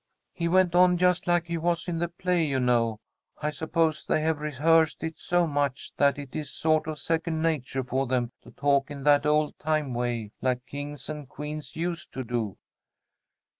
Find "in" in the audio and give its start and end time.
1.87-1.99, 8.89-9.03